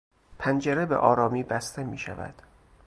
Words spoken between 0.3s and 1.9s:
پنجره به آرامی بسته